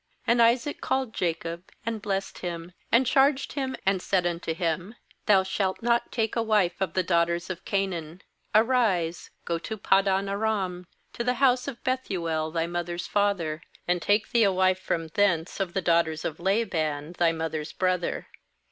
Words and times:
OQ 0.01 0.03
And 0.31 0.41
Isaac 0.41 0.81
called 0.81 1.13
Jacob, 1.13 1.69
aiid 1.85 2.01
blessed 2.01 2.39
him, 2.39 2.71
and 2.91 3.05
charged 3.05 3.53
him, 3.53 3.75
and 3.85 4.01
said 4.01 4.25
unto 4.25 4.55
him: 4.55 4.95
"Thou 5.27 5.43
shalt 5.43 5.83
not 5.83 6.11
take 6.11 6.35
a 6.35 6.41
wife 6.41 6.73
of 6.81 6.95
the 6.95 7.03
daughters 7.03 7.51
of 7.51 7.63
Ca 7.65 7.85
naan. 7.85 8.21
2Arise, 8.55 9.29
go 9.45 9.59
to 9.59 9.77
Paddan 9.77 10.27
aram, 10.27 10.87
to 11.13 11.23
the 11.23 11.35
house 11.35 11.67
of 11.67 11.83
Bethuel 11.83 12.49
thy 12.49 12.65
mother's 12.65 13.05
father; 13.05 13.61
and 13.87 14.01
take 14.01 14.31
thee 14.31 14.41
a 14.43 14.51
wife 14.51 14.79
from 14.79 15.07
thence 15.09 15.59
of 15.59 15.75
the 15.75 15.83
daughters 15.83 16.25
of 16.25 16.39
Laban 16.39 17.11
thy 17.19 17.31
mother's 17.31 17.71
brother. 17.71 18.25